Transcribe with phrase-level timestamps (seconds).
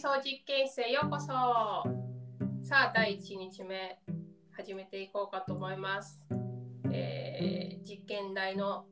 [0.00, 3.98] 想実験室へようこそさあ、第1日目、
[4.56, 6.22] 始めていこうかと思います。
[6.90, 8.86] えー、実験台の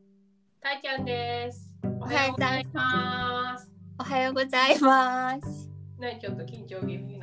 [0.60, 1.74] たいちゃんです。
[1.98, 3.70] おはようございます。
[3.98, 5.70] おはようございます。
[5.98, 7.20] 何ちょっと緊張気味に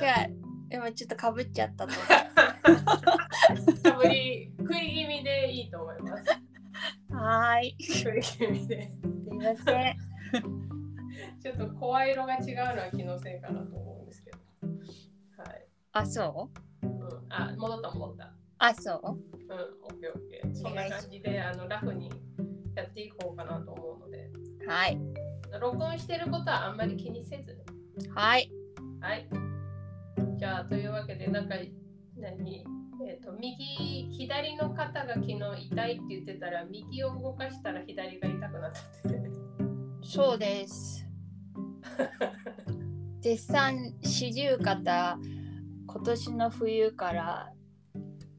[0.68, 1.92] 今ちょっとかぶっちゃったと。
[3.84, 6.24] たぶり食い気味でいいと思います。
[7.14, 7.76] はーい。
[7.78, 8.90] 食い気味で。
[9.22, 10.75] すいません。
[11.46, 14.38] ちょっと声色が違うのは気のせいかなと思うんですけど。
[15.42, 15.66] はい。
[15.92, 16.50] あ、そ
[16.82, 16.86] う？
[16.86, 16.92] うん、
[17.28, 18.32] あ、戻った戻った。
[18.58, 20.54] あ、そううん、オッケーオッケー。
[20.54, 22.10] そんな感じで、あの、ラフに
[22.74, 24.30] やっていこうかなと思うので、
[24.66, 24.98] はい。
[25.60, 27.64] 録音してることはあんまり気にせずね。
[28.14, 28.50] はい。
[29.00, 29.28] はい。
[30.38, 31.54] じゃあ、というわけで、なんか、
[32.16, 32.64] 何？
[33.06, 35.36] えっ、と、右、左の肩が昨日
[35.70, 39.30] 痛いって言ってたら、右を動かしたら左が痛くなったって。
[40.02, 41.05] そうです。
[43.20, 45.18] 絶賛四十肩、
[45.86, 47.52] 今年の冬から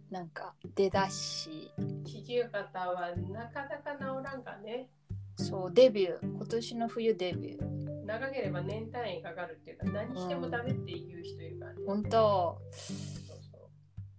[0.10, 1.72] なんか出だし、
[2.06, 4.90] 四十肩はなかなか治らんかね。
[5.36, 6.36] そう、デビュー。
[6.36, 8.06] 今年の冬デビュー。
[8.06, 11.80] 長ければ年単位かかるっていうか、何してもダメっていう人いるからね。
[11.86, 13.38] 本当、そう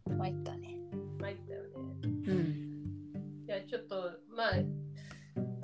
[0.06, 0.78] そ参ったね。
[0.92, 1.22] う。
[1.22, 1.69] 参ったよね。
[2.05, 3.47] うん。
[3.47, 3.97] じゃあちょっと
[4.36, 4.53] まあ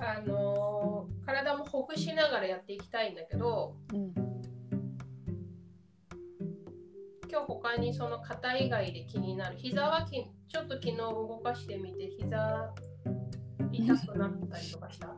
[0.07, 4.13] あのー体もほぐしながらやっていきたいんだけどうん。
[7.31, 12.71] 今日他にその肩以外で気になる膝はきちょっと昨日動かしてみて膝
[13.73, 15.09] 痛くなったりとかした？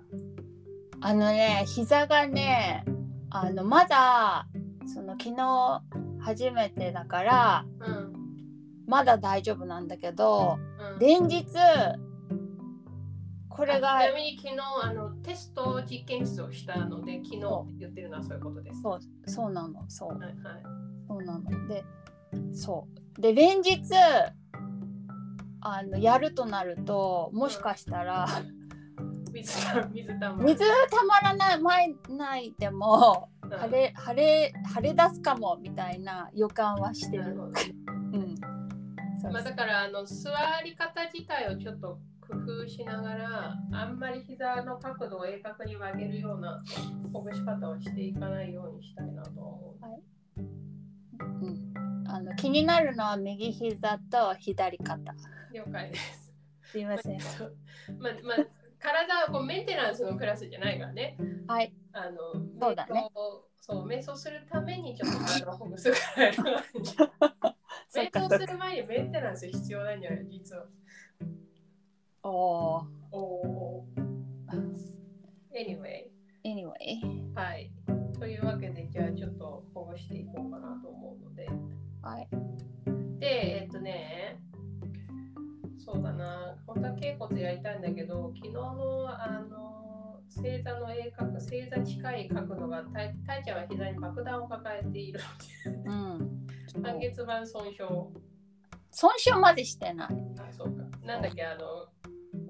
[1.01, 2.85] あのね、膝がね、
[3.29, 4.47] あのまだ
[4.87, 5.83] その昨日
[6.21, 8.13] 初めてだからうん
[8.87, 11.45] まだ大丈夫なんだけど、うん連日
[13.57, 17.41] これあがちなみに昨日あのテスト実験室をしたので昨日
[17.79, 18.83] 言ってるのはそういうことです。
[18.83, 20.09] そうそうなのそう。
[20.11, 20.37] はいはい、
[21.09, 21.69] そうなの。
[21.69, 21.85] で
[22.53, 22.87] そ
[23.19, 23.21] う。
[23.21, 23.81] で連日
[25.63, 28.29] あのやるとなるともしかしたら
[29.33, 33.51] 水た水たま水たまらない前ないでもうん。
[33.51, 37.23] 晴れ晴れ晴れ出すかもみたいな予感はしてる。
[37.23, 37.37] なる
[38.13, 38.35] うん。
[39.33, 40.31] まあ、だからあの座
[40.63, 46.63] り方自体をちょっと工夫しながらあんまり膝の角度を鋭角に曲げるような
[47.13, 49.77] ほぐし方をしていかないようにしたいなと思
[50.39, 55.13] うん、あの気になるのは右膝と左肩。
[55.13, 55.17] う。
[55.55, 56.33] 了解です。
[56.65, 57.19] すいません。
[57.99, 58.37] まあまあ、
[58.79, 61.17] 体はこうメンテナンスのクラスじゃないからね。
[61.47, 61.73] はい。
[61.93, 62.19] あの
[62.61, 63.11] そうだね
[63.59, 66.93] そう瞑想するためにちょっと体をほぐすぐらいの感じ。
[67.95, 68.11] 瞑。
[68.29, 70.27] 想する前にメンテナンス必要なんじゃない？
[70.29, 70.67] 実は。
[72.27, 74.07] おおおおー。
[75.55, 76.11] Anyway。
[76.45, 77.35] Anyway。
[77.35, 77.71] はい。
[78.19, 81.47] というわけで、じゃあちょっとほぐしていこうかなと思うので。
[82.03, 82.29] はい。
[83.21, 84.41] で、えっとね、
[85.79, 95.21] そうだな、本当は頸骨やりたいんだけど、昨日のあの正座の鋭角、正座近い角度が、たいたいちゃんは膝に爆弾を抱えている
[95.85, 96.47] うん。
[96.83, 97.85] 半月板損傷。
[98.91, 100.09] 損傷までしてない。
[100.39, 100.85] あ、そうか。
[101.05, 101.87] なんだっけ、あの、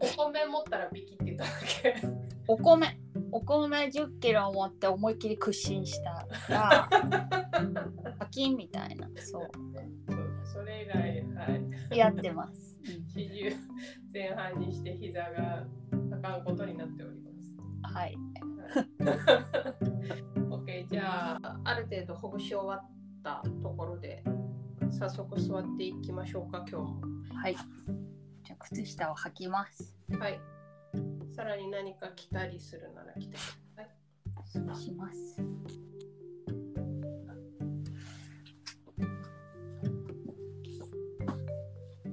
[0.01, 2.03] お米持ったらビキって言ったんだっけ。
[2.49, 2.99] お米。
[3.33, 6.89] お米10キロ持って思いっきり屈伸したら、
[8.19, 9.09] パキンみたいな。
[9.17, 9.51] そう。
[10.09, 11.99] そうそれ以来、はい。
[11.99, 12.79] やってます。
[13.15, 13.57] 四十
[14.13, 15.67] 前半にして膝が
[16.13, 17.31] あかんことになっておりま
[17.91, 17.95] す。
[17.95, 18.17] はい。
[20.51, 22.89] OK、じゃあ、ある程度ほぐし終わっ
[23.23, 24.23] たところで、
[24.91, 27.01] 早速座っていきましょうか、今日も。
[27.35, 27.57] はい。
[28.57, 29.95] じゃあ靴下を履きます。
[30.19, 30.41] はい。
[31.35, 33.41] さらに何か着たりするなら着てくだ
[33.77, 33.91] さい。
[34.47, 35.43] そうします。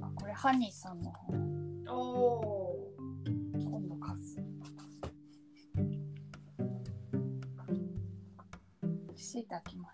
[0.02, 1.84] あ、これハニーさんの本。
[1.88, 2.92] おお
[3.54, 4.36] 今度貸す。
[9.16, 9.88] シータきま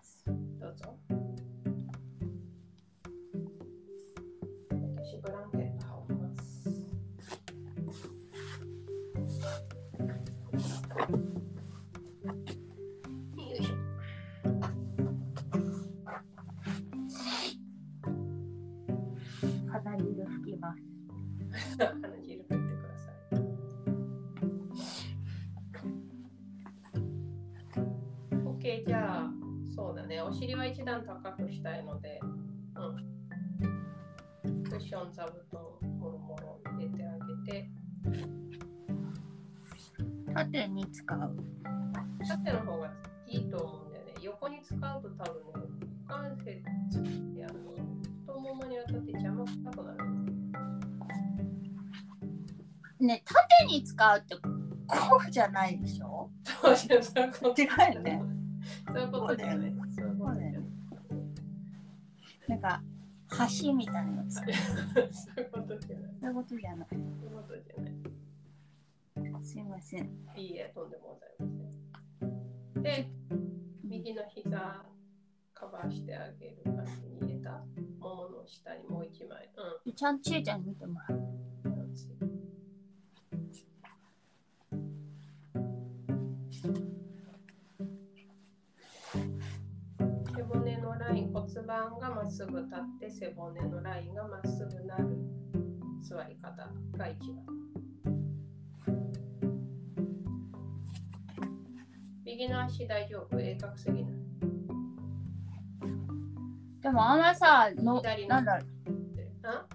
[30.81, 32.25] 一段高くしたいので、う
[34.49, 34.63] ん。
[34.63, 35.61] クッション座布団、
[35.99, 37.69] もろもろ入れてあげて、
[40.33, 41.37] 縦に使う。
[42.27, 42.91] 縦の方が
[43.27, 44.13] いいと思うんだよね。
[44.23, 45.67] 横横に使うと多分ね、
[46.07, 46.53] 股関節っ
[47.35, 47.59] てあの
[48.25, 49.97] 太ももに当たって邪魔したくなる。
[52.99, 54.41] ね縦に使うってこ
[55.27, 56.31] うじゃないでしょ？
[56.43, 58.19] そうそういうこと違うよね。
[58.87, 59.75] そういうことだよね。
[59.95, 60.10] そう。
[62.51, 62.83] なんか
[63.63, 64.59] 橋みたいなの使うそ
[65.37, 66.11] ういうことじゃない。
[66.19, 66.87] そういうことじゃない。
[66.89, 69.43] そういうことじゃない。
[69.45, 70.09] すいません。
[70.35, 72.83] いいえ、とんでもございません。
[72.83, 73.09] で、
[73.85, 74.83] 右の膝
[75.53, 77.63] カバーしてあげる感じに入れた
[77.99, 79.49] ももの下にもう一枚。
[79.95, 81.19] ちゃんちえちゃんに見てもらう。
[91.11, 95.17] 骨のライン、骨盤がまっすぐ立って背骨のラインがまっすぐなる
[96.01, 97.45] 座り方が一番。
[102.23, 103.37] 右の足大丈夫？
[103.37, 104.13] 鋭角すぎない？
[106.81, 108.67] でもあんまさ、の左のなんだろう
[109.43, 109.65] あ？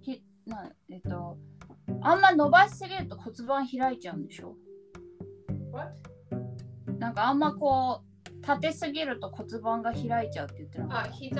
[0.00, 1.36] ひなえっと
[2.02, 4.54] あんま伸ばしすぎると骨盤開いちゃうんでしょ
[5.72, 5.92] ？What?
[6.98, 8.07] なんかあんまこう
[8.48, 11.34] 立てすぎると骨盤が開いちゃうって言ってなかっあ、膝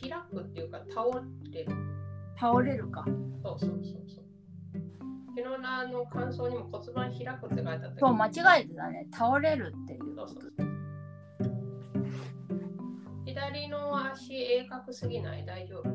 [0.00, 1.68] 開くっていうか倒れる。
[2.34, 3.04] た倒れるか。
[3.44, 4.24] そうそうそうそう。
[5.36, 8.00] 昨日のあの感想にも骨盤開くって書いてあった。
[8.00, 8.30] そう、間違
[8.62, 9.06] えてたね。
[9.12, 10.64] 倒れるっていうそうそうこと。
[13.24, 15.44] 左の足鋭角すぎない？
[15.46, 15.88] 大丈夫？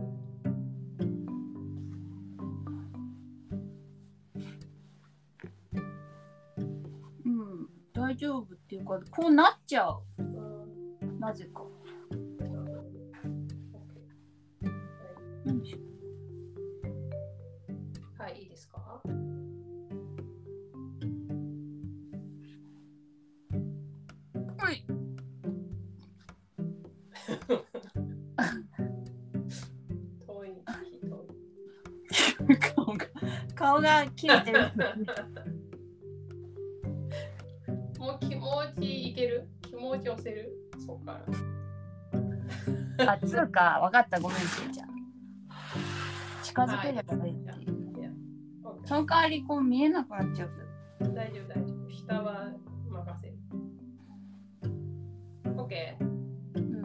[7.25, 10.01] うん、大丈夫っていうか、こうなっちゃう。
[10.17, 11.63] うんなぜか。
[18.17, 19.01] はい、いいですか？
[24.71, 24.85] い。
[30.25, 30.63] 遠い、
[32.47, 33.05] 遠 顔が、
[33.55, 34.59] 顔が切れてる。
[40.15, 40.54] 気持ち押せる？
[40.86, 41.19] そっか
[42.98, 43.04] ら。
[43.13, 44.89] あ、つうか、わかった、ごめん、ちえちゃん。
[46.44, 47.56] 近づければいいってい
[48.86, 50.50] その代わり、こう見えなくなっちゃう。
[51.00, 51.89] 大丈夫、大丈夫。
[51.89, 52.51] 下は
[52.89, 53.33] 任せる。
[55.56, 55.98] OK。
[56.56, 56.83] うん。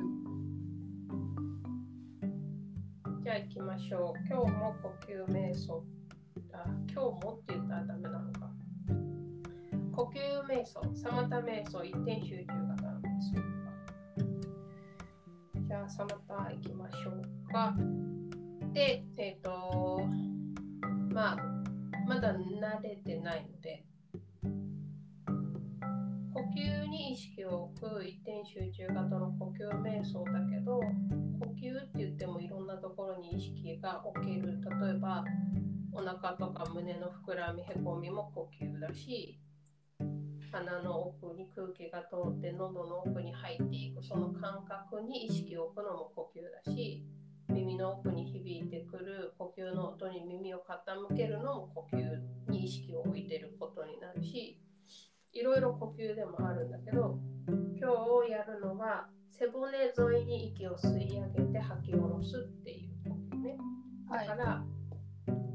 [3.23, 4.19] じゃあ行きましょう。
[4.27, 5.85] 今日も呼吸瞑想。
[6.53, 6.95] あ、今日
[7.25, 8.51] もって言ったらダメなのか。
[9.93, 12.53] 呼吸瞑想、サマタ瞑想、一点集中
[13.19, 13.47] 型の
[14.17, 14.23] 瞑
[15.63, 15.69] 想。
[15.69, 17.75] じゃあ、サマタ行きましょうか。
[18.73, 20.07] で、えっ、と、
[21.13, 21.37] まあ、
[22.07, 23.85] まだ慣れてないので、
[26.33, 30.81] 呼吸に意識を置く一点集中型の呼吸瞑想だけど、
[31.41, 35.25] 呼吸って言ってもいろんなところに意識が置ける例えば
[35.93, 39.39] お腹とか胸の膨らみへこみも呼吸だし
[40.51, 47.05] 鼻の奥に空気が通って喉の奥に入っていくその感覚に意識を置くのも呼吸だし
[47.49, 54.61] 耳の奥に響いてくる呼吸の音に耳を傾けるのも呼吸に意識を置いてることになるし
[55.33, 57.19] いろいろ呼吸でもあるんだけど
[57.49, 63.57] 今日やるのは背骨沿いに息を吸い上げて吐き下ろすっていう呼吸ね。
[64.11, 64.65] だから、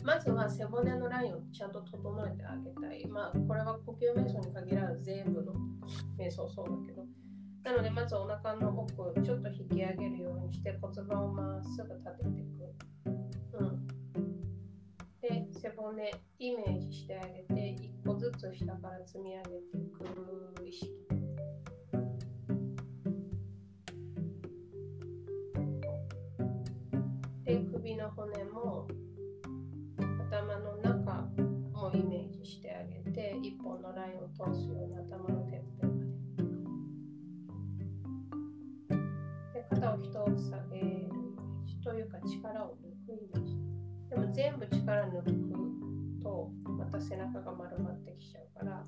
[0.03, 3.07] まずは背骨のラインをちゃんと整えてあげたい。
[3.07, 5.53] まあ、これは呼吸瞑想に限らず全部の
[6.17, 7.05] 瞑想そうだけど。
[7.63, 12.73] なので、まずお腹の奥ちょっと引き上げるようにして骨盤をまっすぐ立てていく。
[13.59, 13.87] うん。
[15.21, 20.91] で、背骨イメージしてあげて、一個ずつ下から積み上げていく意識。
[27.45, 28.87] で首の骨も
[30.43, 31.29] 頭の中
[31.71, 36.03] もイメージしてあげて一本のラインを通すように頭のてっぺんま
[39.53, 43.57] でで肩を一つ下げるイメージというか力を抜くイメージ。
[44.09, 45.31] でも全部力抜く
[46.21, 48.85] とまた背中が丸まってきちゃうから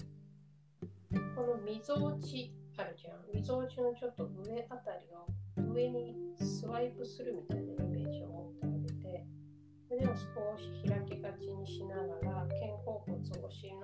[1.35, 3.23] このみぞおちあるじゃん。
[3.33, 5.25] みぞおちのちょっと上あたりを
[5.73, 8.74] 上にスワイプするみたいなイメージを持って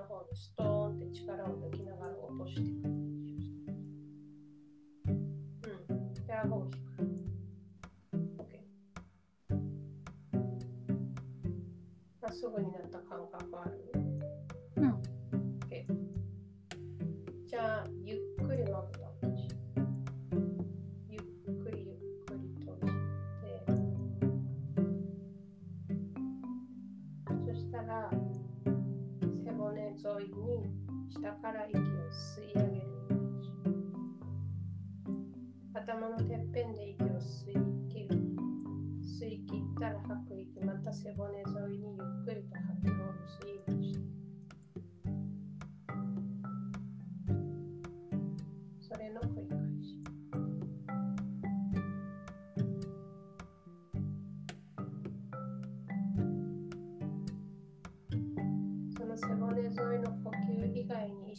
[0.01, 2.80] の方にストーンって力を抜きながら落としていく。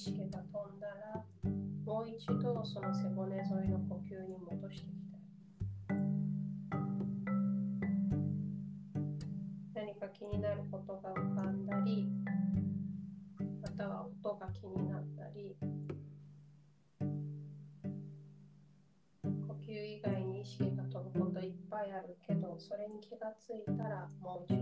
[0.02, 1.24] 意識が飛んだら、
[1.86, 5.16] もう一度その背骨沿いの呼吸に戻してきた。
[9.72, 12.08] 何か気になることが浮かんだり、
[13.62, 15.56] または音が気になったり、
[19.22, 24.61] 呼吸以外に意識が飛ぶこといっぱいあるけど、それに気がついたらもう一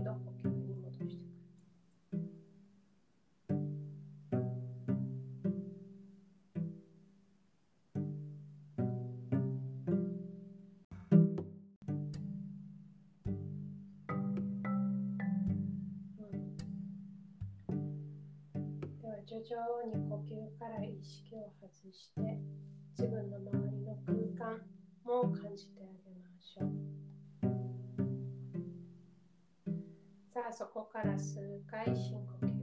[19.41, 22.21] では徐々に呼吸から意識を外して
[22.97, 24.61] 自分の周りの空間
[25.03, 26.69] も感じてあげましょう。
[30.33, 32.60] さあそこから数回深呼吸。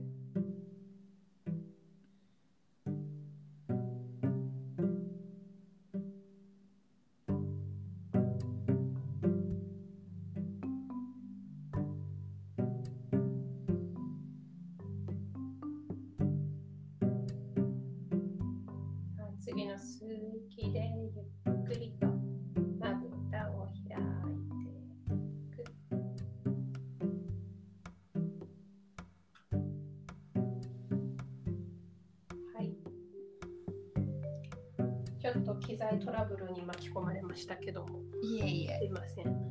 [35.20, 39.50] ちょっと機材トラブルに巻き込まれましたけども、いえいすいません。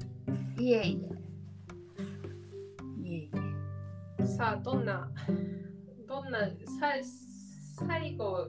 [0.60, 1.18] えいえいえ
[3.04, 3.32] いえい
[4.20, 5.12] えさあ、どんな、
[6.08, 6.40] どんな、
[6.80, 6.94] さ
[7.86, 8.48] 最後、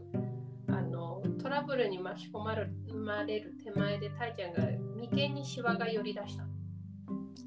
[0.69, 4.63] あの、トラブルに巻き込まれるまれる手前で、たいちゃんが
[4.97, 6.45] 眉間にシワが寄り出した。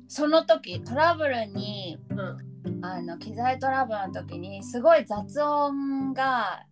[0.08, 2.52] その時トラブルにうん。
[2.84, 6.66] あの機材トラブルの時にすごい雑音が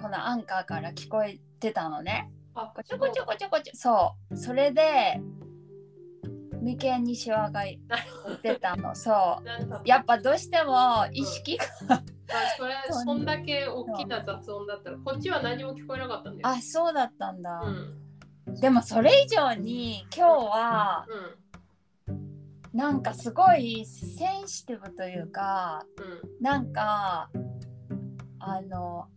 [0.00, 2.30] このアンカーから聞こえてたのね。
[2.54, 5.20] あ、ちょこちょこちょこちょそうそれで
[6.60, 7.62] 眉間にシワが
[8.42, 12.02] 出たの そうやっぱどうしても意識が、あ
[12.56, 16.48] それ そんだけ大きな雑音だったら、こっちは何も聞こえなかったんだよ。
[16.48, 17.60] あそうだったんだ、
[18.46, 18.60] うん。
[18.60, 22.28] でもそれ以上に今日はうん。
[22.72, 26.42] なんかすごいセンシティブというかうん。
[26.42, 27.30] なんか
[28.40, 29.08] あの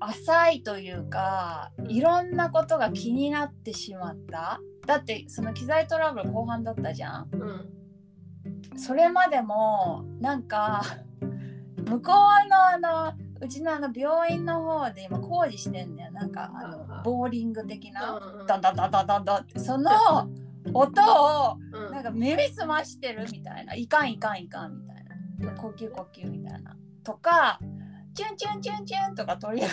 [0.00, 4.60] 浅いというかいろんなことが気になってしまった。
[4.86, 7.28] だってその機材トラブル後半だったじゃん。
[7.32, 8.78] うん。
[8.78, 10.82] それまでもなんか
[11.88, 12.48] 向こう
[12.82, 16.12] のあのうちのあの病院の方で今工事してんだよ。
[16.12, 18.18] なんかあのボーリング的な。
[18.18, 19.42] うんダンダンダンダンダンダン。
[19.42, 19.90] ってその
[20.72, 21.02] 音
[21.50, 21.92] をうん。
[21.92, 23.74] なんか耳すましてるみたいな。
[23.74, 25.04] いかんいかんいかんみたい
[25.38, 25.52] な。
[25.60, 26.76] 呼吸呼吸みたいな。
[27.02, 27.60] とか
[28.16, 29.68] チュンチュンチュンチュンとか鳥が。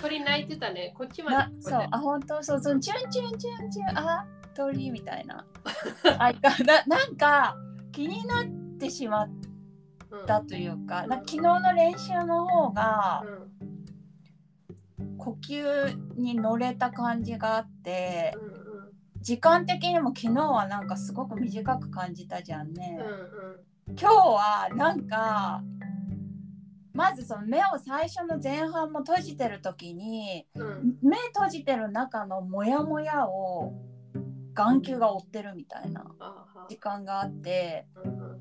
[0.00, 0.94] 鳥鳴いてたね。
[0.96, 1.60] こっちまなで。
[1.60, 1.86] そう。
[1.90, 2.60] あ本当そう。
[2.60, 5.44] そうチュンチュンチュンチュンあ鳥みたいな。
[6.18, 7.54] あいかななんか
[7.92, 8.46] 気になっ
[8.78, 9.30] てしまっ
[10.10, 13.22] うんたというかなんか昨日の練習の方が
[14.98, 15.16] うん。
[15.18, 18.56] 呼吸に乗れた感じがあってうんうん。
[19.20, 22.98] 時間的にも昨日はなんかすごく短く感じたじゃんね。
[23.88, 23.96] うん。
[23.98, 25.62] 今日はなんか
[26.96, 30.62] まずその目を最初の前半も閉じてる時にうん。
[30.62, 33.74] うん目閉じてる中のモヤモヤを
[34.54, 36.04] 眼球が追ってるみたいな
[36.68, 38.38] 時間があってうんうん。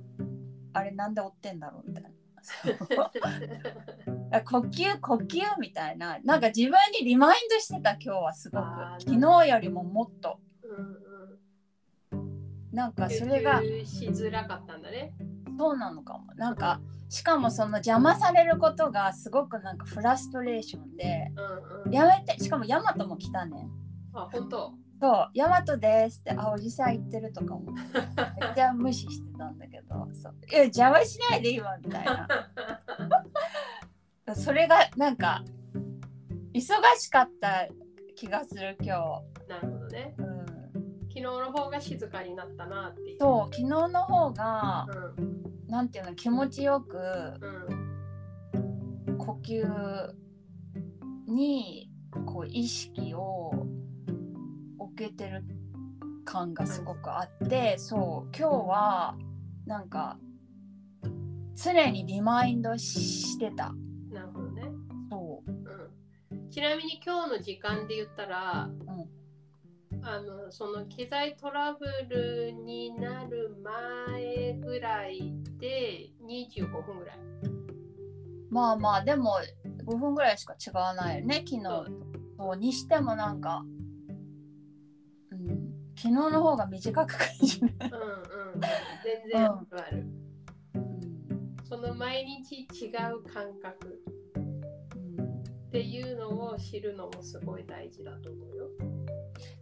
[0.73, 2.09] あれなんで追ってんだろうみたいな。
[4.43, 6.19] 呼吸呼吸みたいな。
[6.23, 8.65] なんか自分にリマインドしてた今日はすごく。
[8.99, 10.39] 昨日よりももっと。
[10.63, 12.71] うんうん。
[12.71, 15.13] なんかそれがしづらかったんだね。
[15.57, 21.93] そうなのかもなんかしかもその邪魔されることがすごくなんかフラストレーションでうんうん。
[21.93, 23.67] やめてしかもヤマトも来たね
[24.13, 24.73] あ、本当？
[25.01, 32.27] そうヤマトですってあおじさん言ってるとかもめっちゃ無視してたんだけどそういや邪魔しないで今みたいな
[34.35, 35.43] それがなんか
[36.53, 36.63] 忙
[36.97, 37.67] しかった
[38.15, 40.15] 気がする今なるほどね。
[40.17, 40.24] 日、うん、
[41.15, 43.17] 昨日の方が静かになったなっていう。
[43.19, 44.85] そう昨日の方が
[45.17, 45.45] うん。
[45.67, 46.97] なんていうの気持ちよく
[48.57, 49.17] うん。
[49.17, 50.13] 呼吸
[51.27, 51.89] に
[52.25, 53.51] こう意識を
[54.77, 55.43] 置けてる
[56.25, 59.17] 感がすごくあってそう今日は
[59.65, 60.17] なんか
[61.55, 63.73] 常にリマインドしてた。
[64.11, 64.63] なるほどね。
[65.09, 65.51] そう。
[65.51, 68.69] うん、ちなみに今日の時間で言ったら、
[70.07, 77.19] あのその機材トラブルになる前ぐらいで25分ぐらい。
[78.51, 79.39] まあまあでも
[79.85, 83.65] 5分ぐらいしか違わないよね昨日にしてもなんか、
[85.31, 89.59] うん、昨日の方が短く感じる、うんうん、全然あ
[89.91, 89.99] る。
[89.99, 90.25] うん
[91.67, 94.01] その毎日違う感覚
[94.35, 98.94] うんっていうのを知るのもすごい大事だと思うよ。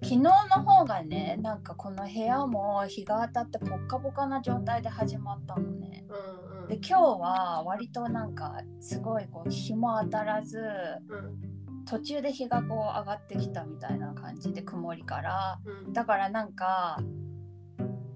[0.01, 0.32] 昨日の
[0.63, 6.06] 方がねなんかこの部屋も日が当たってポッカポカな状態で始まったのね。
[6.10, 6.68] うんうん。
[6.68, 11.86] で今日は割となんかすごいこう日も当たらずうん。
[11.86, 15.60] 途中で日がこう上がってきたみたいな感じで曇りから。
[15.86, 15.94] うん。
[15.94, 17.00] だからなんか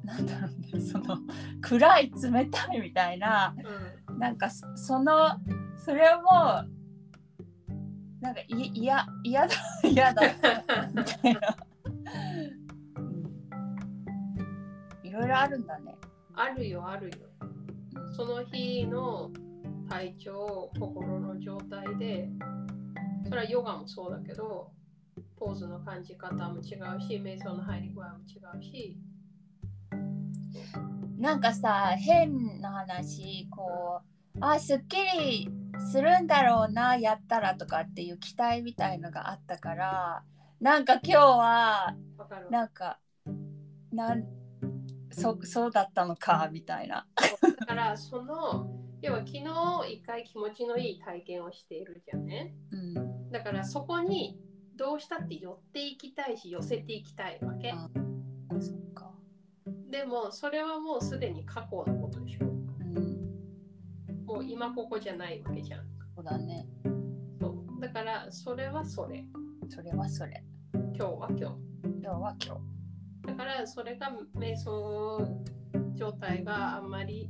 [0.03, 1.17] なんだろうねその
[1.61, 3.55] 暗い冷たいみたいな
[4.09, 4.19] うん。
[4.19, 5.37] なんかそその
[5.77, 6.76] それも
[8.21, 10.21] なんかい嫌嫌だ 嫌だ
[10.93, 11.57] みたいな、
[12.99, 13.27] うん
[15.03, 15.95] いろいろあるんだね。
[16.35, 17.13] あるよあるよ。
[18.15, 19.31] その日の
[19.89, 22.29] 体調、心の状態で、
[23.23, 24.71] それはヨガもそうだけど、
[25.37, 26.61] ポーズの感じ方も違う
[27.01, 28.97] し、瞑想の入り具合も違うし、
[31.17, 34.01] なんかさ変な話こ
[34.35, 35.49] うあすっきり
[35.91, 40.23] するんだろうなやったらとかっていう期待みたいのがあったから
[40.59, 41.95] なんか今日は
[42.49, 42.99] なんか
[43.91, 44.25] なん
[45.17, 47.07] そそうだったのかみたいな。
[47.41, 48.69] だから、その、
[49.01, 49.43] 要は昨日
[49.93, 52.53] 一回気持ちのいい体験をしているじゃんね。
[52.71, 54.39] うんだからそこに
[54.77, 57.71] どうしたって寄っていきたいし、寄せていきたいわけ。
[57.71, 57.89] あ
[58.59, 59.11] そっか。
[59.89, 62.46] でも、それはもうすでに過去のことでしょ。
[64.27, 65.85] うん、もう今ここじゃないわけじゃん。
[66.15, 66.67] そうだね。
[67.39, 69.25] そうだから、それはそれ。
[69.69, 70.43] それはそれ。
[70.73, 71.43] 今日は今日。
[72.01, 72.77] 今日は今日。
[73.27, 75.43] だからそれが瞑想
[75.95, 77.29] 状態があんまり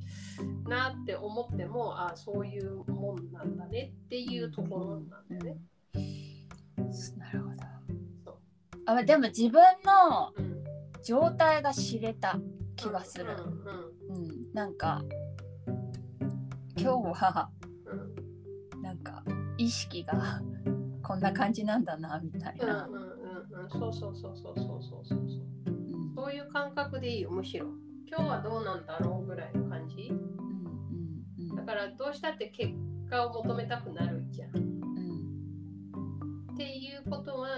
[0.67, 5.61] なって思ってもあそういうもんなんだねっていうところなんだよね。
[7.17, 7.55] なるほど
[8.25, 8.37] そう。
[8.85, 10.63] あでも自分のうん、
[11.03, 12.39] 状態が知れた
[12.75, 13.25] 気がする。
[13.25, 15.01] うんうんうん、なんか
[16.79, 17.49] 今日は
[18.81, 19.23] なんか
[19.57, 20.41] 意識が
[21.01, 22.85] こんな感じなんだなみたいな。
[22.85, 23.01] うんうん
[23.63, 25.19] うん、そうそうそうそうそうそうそう。
[26.15, 27.67] そういう感覚でいいよむしろ。
[28.07, 30.09] 今日はどうなんだろうぐらいの感じ？
[30.09, 32.73] うんうんうん、だからどうしたって結
[33.09, 34.55] 果を求めたくなるじゃん。
[34.55, 37.49] うん、っていうことは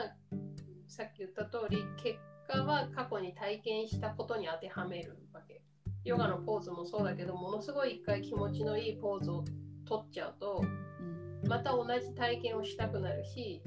[0.88, 5.62] さっき言った通り結果は過去に体験したことに当てはめるわけ。
[6.06, 9.44] ヨガのポーズもそうだけどものすごい一回気持ちのいいポーズを
[9.86, 11.50] 取っちゃうとうん。
[11.50, 13.62] また同じ体験をしたくなるし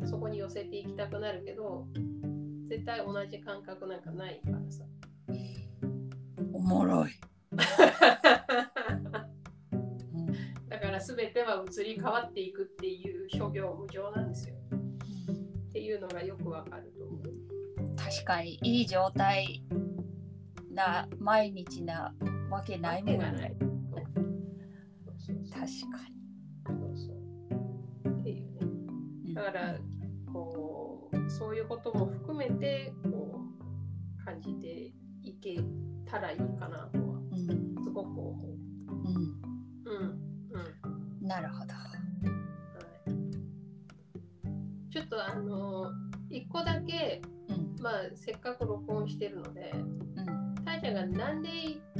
[0.00, 0.08] うん。
[0.08, 1.86] そこに寄せていきたくなるけど
[2.68, 4.84] 絶対同じ感覚なんかないからさ。
[6.52, 7.10] おもろい。
[10.68, 14.56] だから全ては移り変わっていくっていう諸行無常なんですよ。
[15.68, 17.22] っていうのがよくわかると思う。
[17.96, 19.62] 確かにいい状態
[20.76, 22.14] な毎日な
[22.50, 23.16] わけないもん。
[23.16, 23.56] ね。
[25.50, 25.68] 確か
[26.66, 28.60] そうそうっていうね
[29.24, 29.34] に。
[29.34, 29.74] だから
[30.32, 33.40] こうそういうことも含めてこ
[34.20, 35.58] う感じていけ
[36.04, 37.82] たらいいかなとはうん。
[37.82, 38.92] すごく思う。
[38.92, 39.16] うん。
[39.86, 40.20] うん。
[41.22, 41.26] うん。
[41.26, 41.72] なるほど。
[41.72, 41.80] は
[44.88, 45.90] い、ちょっとあの
[46.30, 47.82] 一個だけ、うん。
[47.82, 49.72] まあ、せっかく録音してるので
[50.90, 51.48] うん大ちゃんがなんで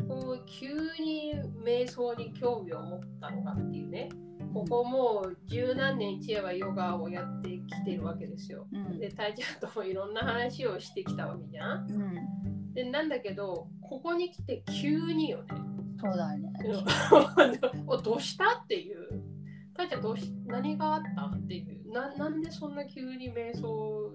[0.08, 0.68] こう急
[1.02, 4.08] に瞑想に興味を持ったのかっていうね
[4.56, 8.66] ここもう十何年一夜はヨガをやってきてるわけですよ。
[8.72, 11.90] うんで、タイちゃんともいろんな話をしてきたわけじゃん。
[11.90, 15.48] うんで、なんだけど、ここに来て急によね。
[16.00, 16.50] そうだね。
[17.86, 19.22] おどうしたっていう。
[19.74, 22.14] タイちゃんどうし何があったっていうな。
[22.14, 24.10] なんでそんな急に瞑想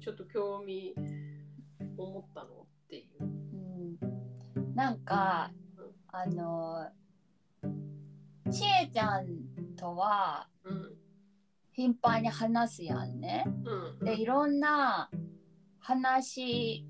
[0.00, 0.94] ちょっと興味
[1.96, 2.66] を持ったの？
[4.74, 5.50] なんか
[6.08, 6.88] あの
[8.50, 9.26] ちえちゃん
[9.76, 10.94] とはうん。
[11.72, 13.44] 頻繁に話すやんね。
[13.98, 14.04] うん。
[14.04, 15.10] でいろんな
[15.80, 16.86] 話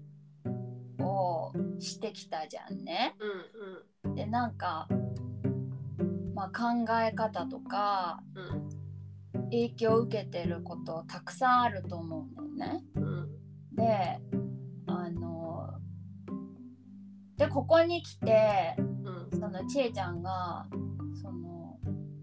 [0.99, 3.17] をしてきたじゃんね。
[4.05, 4.87] うんでなんか
[6.35, 8.69] ままあ、考え方とかうん
[9.45, 12.85] 影響を受けてることたくさんあると思うんだよね。
[12.97, 13.29] うん
[13.75, 14.21] で
[17.37, 19.41] でここに来てうん。
[19.41, 20.67] そのちえちゃんが
[21.21, 21.79] その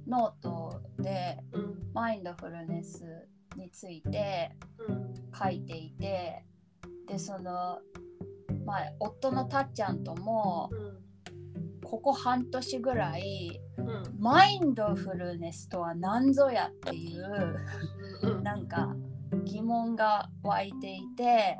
[0.08, 1.78] ノートでうん。
[1.94, 3.04] マインドフルネス
[3.58, 4.52] について
[4.88, 5.14] うん。
[5.38, 6.46] 書いていて
[7.08, 7.80] でその
[8.66, 10.70] まあ夫のたっちゃんとも
[11.84, 14.04] ここ半年ぐらいうん。
[14.20, 17.60] マインドフルネスとは何ぞやっていう
[18.24, 18.44] うん。
[18.44, 18.96] なんか
[19.46, 21.58] 疑問が湧いていて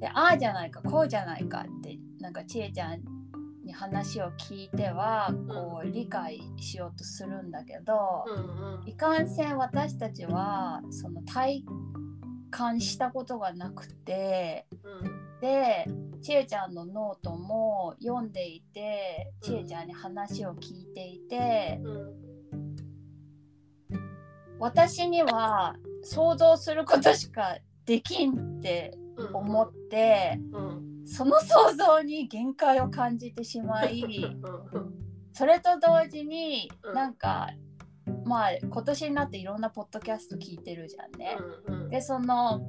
[0.00, 3.02] でああじゃないかこうじゃないかってなんかちえちゃん
[3.66, 8.88] に話を聞いてはこう理解しようとするんだけどうんうん。
[8.88, 11.62] いかんせん私たちはその体
[12.50, 14.66] 感したことがなくて
[15.42, 15.86] で
[16.22, 22.24] ちえちゃんのノートも読んでいてちえちゃんに話を聞いていてうん。
[24.58, 34.94] 私には想像することしかできんってうん思ってうんその想像に限界を感じてしまいうん。
[35.32, 36.94] それと同時にうん。
[36.94, 37.50] なんか
[38.24, 41.36] まあ今年になっていろんなポッドキャスト聞いてるじゃんね。
[41.66, 42.62] うんでその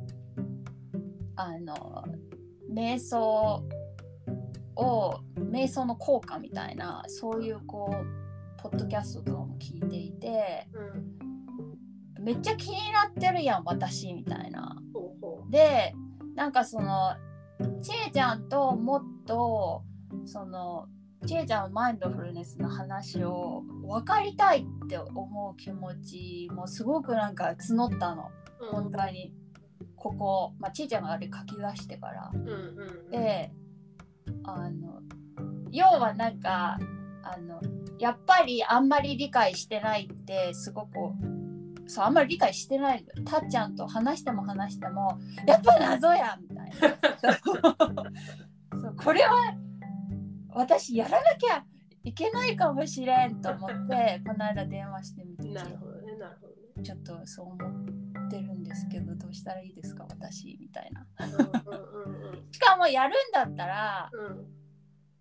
[1.37, 2.03] あの
[2.73, 3.63] 瞑想
[4.75, 11.15] を瞑想の効果みたいなそういうこうポッドキャストとかも聞いていてうん。
[12.23, 14.75] めっちゃ気になってるやん私みたいな。
[15.49, 15.93] で
[16.33, 17.15] なんかその
[17.81, 19.83] ちえちゃんともっと
[20.25, 20.87] その
[21.25, 28.29] ちえちゃんのマインドフルネスの話を分かりたいって思う気持ちもすごくなんか募ったの。
[28.61, 29.33] う本当に。
[29.95, 32.31] ここ、まあ、ちえちゃんがあれ書き出してから。
[33.09, 33.51] で
[34.43, 35.01] あの
[35.71, 36.77] 要はなんか
[37.23, 37.59] あの
[37.97, 40.95] やっぱりあんまり理解してないってすごく
[41.87, 46.54] そうあんまり理解してないたっちゃんと話しても話してもやっぱ謎やみたいな
[48.71, 49.55] そうこれは
[50.49, 51.63] 私やらなきゃ
[52.03, 56.83] いけないかもしれんと思ってこの間電話してみてなるほどねなるほどね。
[56.83, 61.05] ちょっとそう思ってるんですけどどうしたらいいですか私みたいな。
[62.51, 64.45] しかもやるんだったらうん。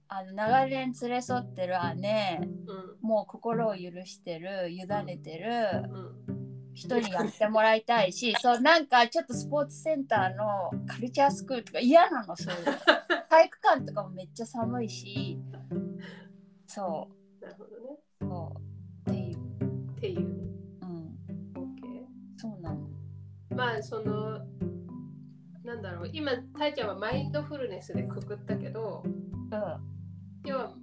[0.09, 2.97] あの長年連れ添ってる姉うん。
[3.01, 5.89] もう心を許してる委ねてる
[6.29, 6.34] うん
[6.75, 12.73] 人にやってもらいたいし そうなんかちょっとスポーツセンターのカルチャースクールとか嫌なのそういうの。
[13.31, 15.41] 体育館とかもめっちゃ寒いし
[16.67, 17.09] そ
[17.41, 17.99] なるほどね。
[18.21, 18.53] うそ
[19.07, 19.11] う。
[19.11, 19.37] っていう。
[19.37, 20.51] っていうね。
[20.83, 21.19] うん。
[21.55, 22.07] OK
[22.37, 22.89] そうなの。
[23.51, 24.41] まあその
[25.65, 29.51] なんだろう今たいちゃんはマインドフルネスでくくったけどうん。
[30.45, 30.75] 要は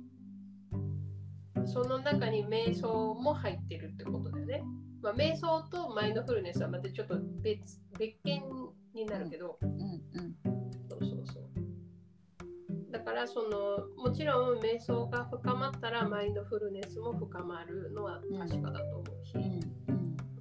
[1.65, 4.63] その中に瞑想も入ってるってことだよね。
[5.01, 8.43] まあ、瞑想とマインドフルネスはまたちょっと別別件
[8.93, 10.01] になるけど、うんうん
[10.89, 11.43] そうそうそう。
[12.91, 19.59] だからそのもちろん瞑想が深まったらマインドフルネスも深まるのは確かだと思うし、うんうん。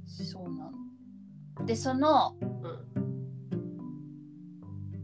[0.07, 1.65] そうなの。
[1.65, 2.59] でそのうん。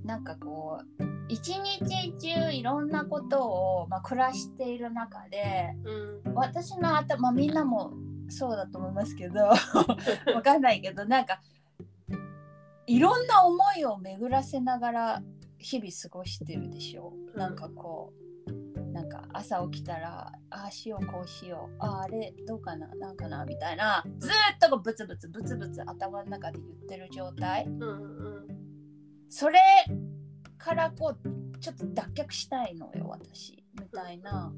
[0.06, 5.76] なんかこう一日中いろんなことを、まあ、暮らしている中で
[6.26, 6.34] うん。
[6.36, 7.94] 私の頭、まあ、みんなも
[8.30, 9.42] そうだと思いますけど
[10.34, 11.40] わかんないけどなんか
[12.88, 15.24] いろんな思いを巡らせながら
[15.58, 17.38] 日々過ごしてるでしょう。
[17.38, 17.40] ん。
[17.40, 18.14] なんかこ
[18.48, 27.66] うなんか朝起きたらああしようこうしようあああれどうかななんかなみたいなずーっとこうブツブツブツブツ頭の中で言ってる状態。
[27.66, 27.86] うんう
[28.42, 28.48] ん。
[29.30, 29.60] それ
[30.66, 34.52] からこうちょっと脱却したいのよ私みたいな。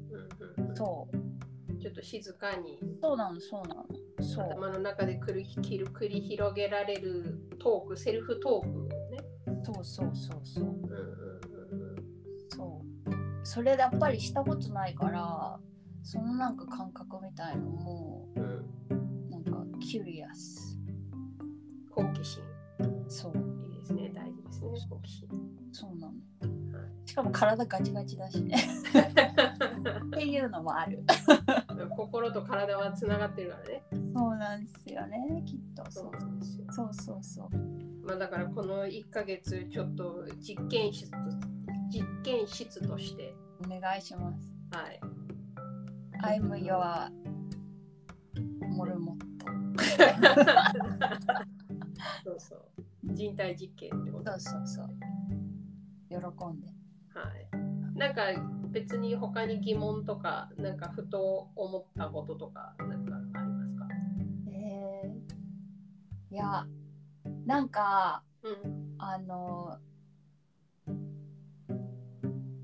[0.56, 1.78] うんうんそう。
[1.80, 2.78] ちょっと静かに。
[3.02, 3.84] そうなのそうなの
[4.24, 4.46] そう。
[4.46, 9.18] 頭の中で繰り繰り広げられるトークセルフトークね。
[9.62, 10.64] そうそうそうそう。
[10.64, 12.04] うんうんうん
[12.48, 13.46] そう。
[13.46, 15.60] それやっぱりしたことないから
[16.02, 18.42] そのなんか感覚みたいのもうん
[18.90, 20.78] うんなんかキュリアス
[21.90, 22.42] 好奇心。
[23.08, 23.32] そう。
[23.66, 24.10] いいですね。
[24.14, 25.28] 大事ですね好奇心。
[25.80, 26.12] そうなの
[26.78, 28.56] はいしかも体ガチガチだしね
[30.06, 31.02] っていうのもある
[31.96, 33.82] 心と体はつながってるからね。
[34.14, 36.66] そうなんですよねきっとそそううなんですよ。
[36.72, 37.48] そうそうそう
[38.06, 41.16] まあだからこの1ヶ月ちょっと実験室と
[41.90, 45.00] 実験室として、お願いしますはい。
[46.22, 47.10] I'm your
[48.68, 49.46] モルモット
[52.24, 52.64] そうそう。
[53.14, 54.30] 人体実験ってこと。
[54.32, 54.90] そうそうそう
[56.20, 56.68] 喜んで。
[57.14, 57.98] はい。
[57.98, 58.22] なんか
[58.70, 63.88] 別に他に疑問とか、なんかふと思ったこととか、なんかありますか？
[64.52, 66.66] えーいや
[67.46, 68.94] なんかうん。
[68.98, 69.78] あの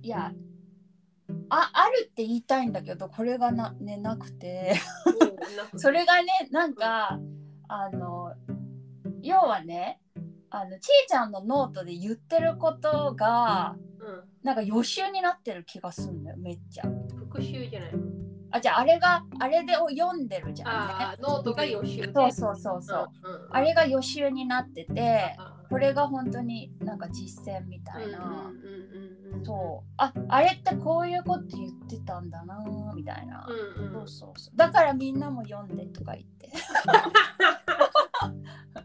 [0.02, 0.32] いや
[1.48, 4.74] ああるって言いたいんだけどこれがな,、ね、なくて。
[5.76, 7.18] それがねなんか
[7.68, 8.34] あの
[9.22, 10.00] 要はね
[10.56, 16.86] あのちいちゃんのノートで言ってることがうなんか予習になってる気がするんだよめっちゃ。
[16.86, 17.08] ん。
[17.08, 17.98] 復習じゃないの？
[18.52, 21.16] あじゃああれがあれでを読んでるじゃんあ。
[21.20, 22.12] ノートが予習で。
[22.12, 23.10] そうそうそうそう。
[23.24, 28.52] うんうんあれが予習になっててあこれが本当になんか実践みたいな。
[29.44, 32.62] そうああれってこういうこと言ってたんだな
[32.94, 33.92] みたいな、うんうん。
[33.92, 36.50] そうそうそうだからみんなも読んでとか言って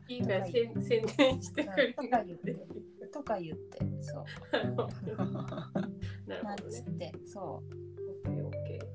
[0.08, 2.56] いいから宣宣伝してくれるとか言って
[3.12, 4.24] とか言ってそう
[6.30, 6.82] なるほどねつ。
[6.82, 7.62] ってそオ
[8.28, 8.90] ッケーオッケー。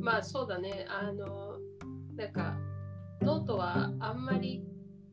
[0.00, 0.86] まあそうだね。
[0.88, 1.58] あの、
[2.16, 2.56] なんか、
[3.20, 4.64] ノートはあんまり、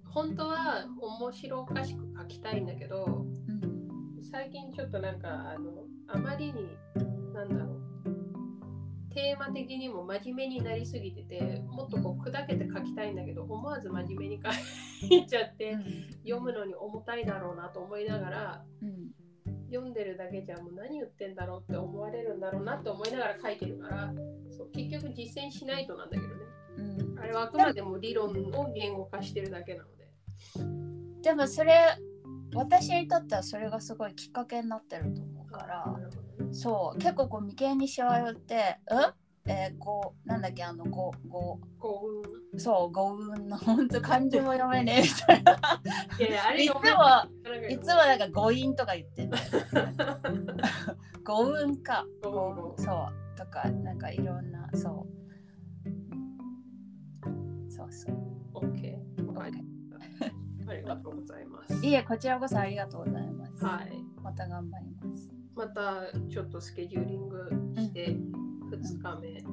[0.06, 3.22] 本当は面白おかしく書きたいんだけど、う、
[4.18, 6.78] うん、最近ちょっとなんか、あの、あまりに、
[7.34, 7.93] なんだろう。
[9.14, 15.78] テーマ的にも真面目になりすぎてて、もっとこう砕けて書きたいんだけど、思わず真面目に書いちゃって、
[16.24, 19.12] 読むのに重たいだろうなと思いながら、うん
[19.74, 24.14] 読んでるだけじゃもう何言ってんだろうって思われるんだろうなって思いながら書いてるから
[24.56, 26.34] そう結局実践しないとなんだけどね。
[26.78, 27.20] うん。
[27.20, 30.08] あれはあくまでも理論を言語化してるだけなので。
[31.24, 31.98] でもそれ
[32.54, 35.96] 私にとってはそれがすごいきっかけになってると思うから
[36.52, 39.52] そう結構こう眉間にしわ寄ってうん？
[39.52, 42.02] えー、こうなんだっけあのごご幸
[42.54, 45.54] 運そう五運の本当漢字も読めねえみたいな
[46.18, 46.80] いやあれいつも
[47.70, 49.32] いいつもなんか誤飲とか言ってる。
[51.26, 52.06] 誤運か。
[52.24, 53.38] 誤運そう。
[53.38, 55.08] とか、なんかいろんな、そ
[55.86, 55.90] う。
[55.90, 58.16] うんそうそう。
[58.54, 58.98] OK
[59.40, 59.50] あ
[60.74, 63.66] りがとうございますいえ、こちらこそありがとうございます。
[63.66, 65.33] はいまた頑張ります。
[65.56, 68.18] またちょっとスケジューリングして
[68.72, 69.44] 2日目、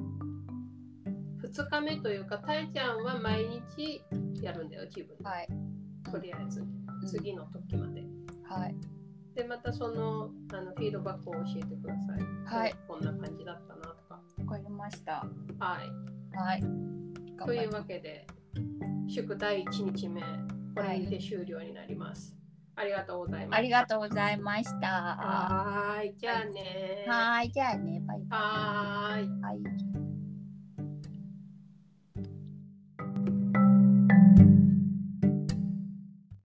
[1.47, 4.01] 2日目というかたいちゃんは毎日
[4.41, 5.47] やるんだよ自分で、はい。
[6.11, 8.03] とりあえずうん次の時まで、
[8.43, 8.75] はい。
[9.35, 12.55] でまたそのあのフィードバックを教えてください。
[12.55, 12.75] はい。
[12.87, 14.21] こんな感じだったなとか。
[14.39, 15.25] わかりました。
[15.59, 16.35] はい。
[16.35, 16.63] はい。
[17.45, 18.27] というわけで、
[19.07, 20.21] 祝第1日目、
[20.75, 22.40] これにて終了になります。
[22.75, 23.57] ありがとうございます。
[23.57, 24.87] ありがとうございました。
[24.87, 26.15] はい。
[26.17, 27.51] じゃあねーい。
[27.51, 29.25] じゃあね、バイバはーい。
[29.25, 29.29] イ。
[29.41, 29.90] はい